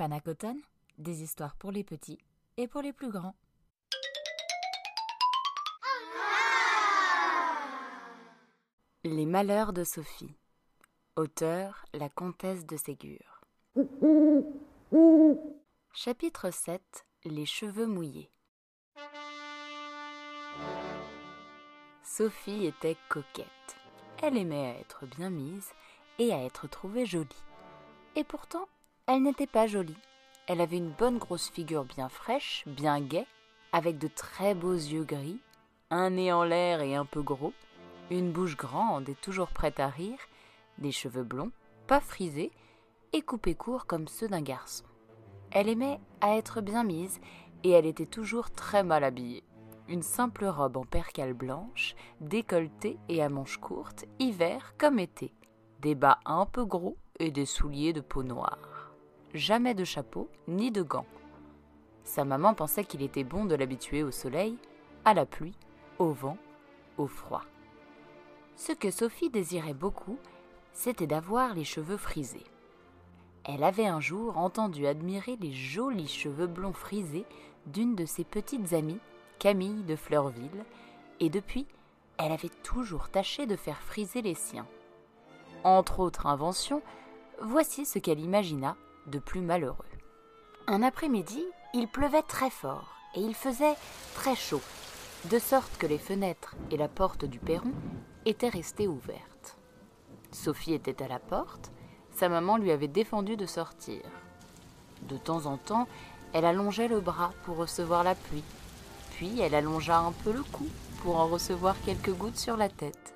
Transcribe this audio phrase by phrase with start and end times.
[0.00, 0.56] Panacoton,
[0.96, 2.18] des histoires pour les petits
[2.56, 3.34] et pour les plus grands.
[9.04, 10.34] Les malheurs de Sophie.
[11.16, 13.42] Auteur La comtesse de Ségur.
[15.92, 16.80] Chapitre 7
[17.26, 18.30] Les cheveux mouillés.
[22.02, 23.76] Sophie était coquette.
[24.22, 25.68] Elle aimait à être bien mise
[26.18, 27.44] et à être trouvée jolie.
[28.16, 28.66] Et pourtant,
[29.12, 29.98] elle n'était pas jolie.
[30.46, 33.26] Elle avait une bonne grosse figure bien fraîche, bien gaie,
[33.72, 35.40] avec de très beaux yeux gris,
[35.90, 37.52] un nez en l'air et un peu gros,
[38.12, 40.20] une bouche grande et toujours prête à rire,
[40.78, 41.50] des cheveux blonds,
[41.88, 42.52] pas frisés,
[43.12, 44.84] et coupés courts comme ceux d'un garçon.
[45.50, 47.20] Elle aimait à être bien mise
[47.64, 49.42] et elle était toujours très mal habillée.
[49.88, 55.34] Une simple robe en percale blanche, décolletée et à manches courtes, hiver comme été.
[55.80, 58.79] Des bas un peu gros et des souliers de peau noire.
[59.34, 61.06] Jamais de chapeau ni de gants.
[62.02, 64.58] Sa maman pensait qu'il était bon de l'habituer au soleil,
[65.04, 65.54] à la pluie,
[65.98, 66.36] au vent,
[66.98, 67.44] au froid.
[68.56, 70.18] Ce que Sophie désirait beaucoup,
[70.72, 72.44] c'était d'avoir les cheveux frisés.
[73.44, 77.24] Elle avait un jour entendu admirer les jolis cheveux blonds frisés
[77.66, 79.00] d'une de ses petites amies,
[79.38, 80.64] Camille de Fleurville,
[81.20, 81.66] et depuis,
[82.18, 84.66] elle avait toujours tâché de faire friser les siens.
[85.62, 86.82] Entre autres inventions,
[87.40, 89.84] voici ce qu'elle imagina de plus malheureux.
[90.66, 93.76] Un après-midi, il pleuvait très fort et il faisait
[94.14, 94.60] très chaud,
[95.30, 97.72] de sorte que les fenêtres et la porte du perron
[98.24, 99.56] étaient restées ouvertes.
[100.32, 101.72] Sophie était à la porte,
[102.12, 104.02] sa maman lui avait défendu de sortir.
[105.02, 105.88] De temps en temps,
[106.32, 108.44] elle allongeait le bras pour recevoir la pluie,
[109.12, 110.66] puis elle allongea un peu le cou
[111.02, 113.14] pour en recevoir quelques gouttes sur la tête.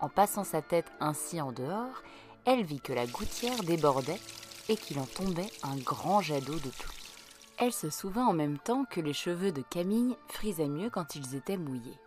[0.00, 2.02] En passant sa tête ainsi en dehors,
[2.44, 4.20] elle vit que la gouttière débordait
[4.68, 6.98] et qu'il en tombait un grand jet d'eau de pluie.
[7.58, 11.34] Elle se souvint en même temps que les cheveux de Camille frisaient mieux quand ils
[11.34, 11.98] étaient mouillés.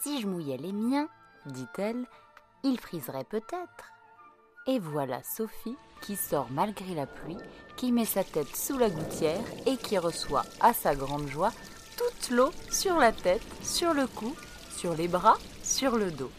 [0.00, 1.08] Si je mouillais les miens,
[1.46, 2.06] dit-elle,
[2.62, 3.92] ils friseraient peut-être.
[4.66, 7.38] Et voilà Sophie qui sort malgré la pluie,
[7.76, 11.52] qui met sa tête sous la gouttière et qui reçoit à sa grande joie
[11.96, 14.34] toute l'eau sur la tête, sur le cou,
[14.76, 16.30] sur les bras, sur le dos.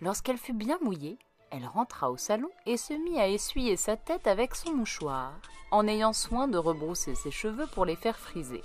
[0.00, 1.18] Lorsqu'elle fut bien mouillée,
[1.50, 5.32] elle rentra au salon et se mit à essuyer sa tête avec son mouchoir,
[5.70, 8.62] en ayant soin de rebrousser ses cheveux pour les faire friser.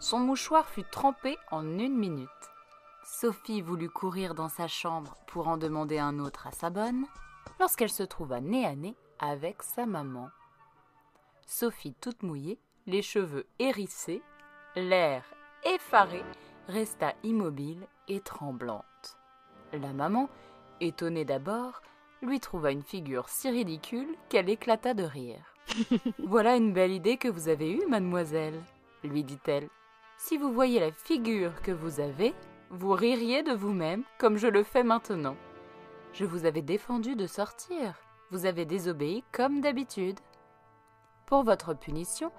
[0.00, 2.28] Son mouchoir fut trempé en une minute.
[3.04, 7.06] Sophie voulut courir dans sa chambre pour en demander un autre à sa bonne,
[7.60, 10.28] lorsqu'elle se trouva nez à nez avec sa maman.
[11.46, 14.22] Sophie toute mouillée, les cheveux hérissés,
[14.76, 15.24] l'air
[15.64, 16.22] effaré,
[16.68, 19.18] resta immobile et tremblante.
[19.72, 20.28] La maman,
[20.80, 21.80] étonnée d'abord,
[22.24, 25.54] lui trouva une figure si ridicule qu'elle éclata de rire.
[26.18, 28.60] voilà une belle idée que vous avez eue, mademoiselle,
[29.02, 29.68] lui dit-elle.
[30.18, 32.34] Si vous voyez la figure que vous avez,
[32.70, 35.36] vous ririez de vous-même comme je le fais maintenant.
[36.12, 37.94] Je vous avais défendu de sortir.
[38.30, 40.18] Vous avez désobéi comme d'habitude.
[41.26, 42.30] Pour votre punition,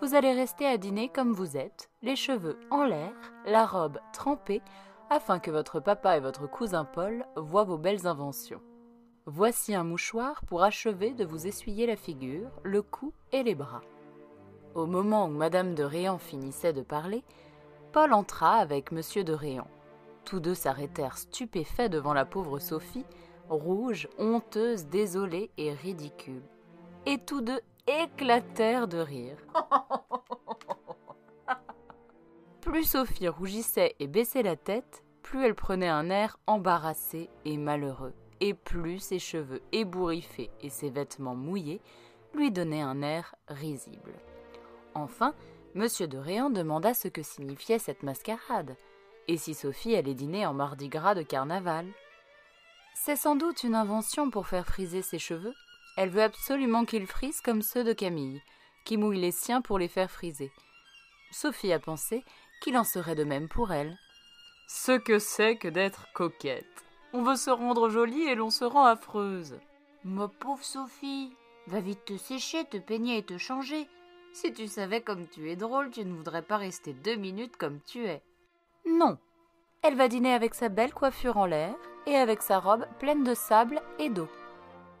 [0.00, 3.12] vous allez rester à dîner comme vous êtes, les cheveux en l'air,
[3.46, 4.62] la robe trempée,
[5.10, 8.60] afin que votre papa et votre cousin Paul voient vos belles inventions.
[9.30, 13.82] Voici un mouchoir pour achever de vous essuyer la figure, le cou et les bras.
[14.74, 17.22] Au moment où Madame de Réan finissait de parler,
[17.92, 19.66] Paul entra avec Monsieur de Réan.
[20.24, 23.04] Tous deux s'arrêtèrent stupéfaits devant la pauvre Sophie,
[23.50, 26.44] rouge, honteuse, désolée et ridicule.
[27.04, 29.36] Et tous deux éclatèrent de rire.
[32.62, 38.14] plus Sophie rougissait et baissait la tête, plus elle prenait un air embarrassé et malheureux,
[38.40, 41.80] et plus ses cheveux ébouriffés et ses vêtements mouillés
[42.34, 44.12] lui donnaient un air risible.
[44.94, 45.34] Enfin,
[45.74, 48.76] Monsieur de Réan demanda ce que signifiait cette mascarade,
[49.28, 51.86] et si Sophie allait dîner en mardi gras de carnaval.
[52.94, 55.54] C'est sans doute une invention pour faire friser ses cheveux.
[55.96, 58.42] Elle veut absolument qu'ils frisent comme ceux de Camille,
[58.84, 60.50] qui mouille les siens pour les faire friser.
[61.30, 62.24] Sophie a pensé
[62.62, 63.96] qu'il en serait de même pour elle.
[64.68, 66.87] Ce que c'est que d'être coquette.
[67.12, 69.58] On veut se rendre jolie et l'on se rend affreuse.
[70.04, 71.32] Ma pauvre Sophie,
[71.66, 73.88] va vite te sécher, te peigner et te changer.
[74.32, 77.80] Si tu savais comme tu es drôle, tu ne voudrais pas rester deux minutes comme
[77.80, 78.22] tu es.
[78.86, 79.18] Non.
[79.82, 81.74] Elle va dîner avec sa belle coiffure en l'air
[82.06, 84.28] et avec sa robe pleine de sable et d'eau.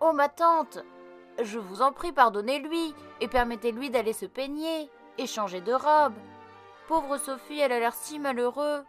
[0.00, 0.78] Oh ma tante,
[1.42, 6.14] je vous en prie, pardonnez-lui et permettez-lui d'aller se peigner et changer de robe.
[6.86, 8.84] Pauvre Sophie, elle a l'air si malheureux.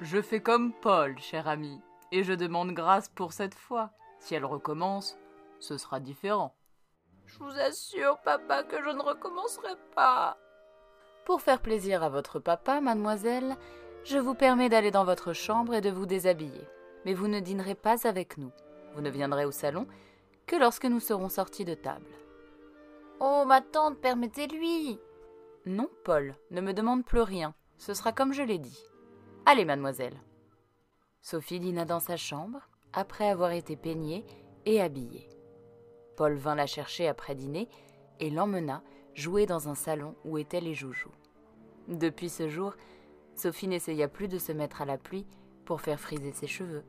[0.00, 1.80] Je fais comme Paul, cher ami,
[2.12, 3.90] et je demande grâce pour cette fois.
[4.20, 5.18] Si elle recommence,
[5.58, 6.54] ce sera différent.
[7.26, 10.36] Je vous assure, papa, que je ne recommencerai pas.
[11.24, 13.56] Pour faire plaisir à votre papa, mademoiselle,
[14.04, 16.68] je vous permets d'aller dans votre chambre et de vous déshabiller.
[17.04, 18.52] Mais vous ne dînerez pas avec nous.
[18.94, 19.86] Vous ne viendrez au salon
[20.46, 22.10] que lorsque nous serons sortis de table.
[23.20, 24.98] Oh, ma tante, permettez-lui.
[25.64, 27.54] Non, Paul, ne me demande plus rien.
[27.78, 28.84] Ce sera comme je l'ai dit.
[29.46, 30.20] Allez, mademoiselle.
[31.22, 34.24] Sophie dîna dans sa chambre, après avoir été peignée
[34.66, 35.28] et habillée.
[36.16, 37.68] Paul vint la chercher après dîner
[38.18, 38.82] et l'emmena
[39.14, 41.12] jouer dans un salon où étaient les joujoux.
[41.86, 42.74] Depuis ce jour,
[43.36, 45.26] Sophie n'essaya plus de se mettre à la pluie
[45.64, 46.84] pour faire friser ses cheveux.